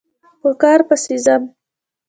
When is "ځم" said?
1.25-1.43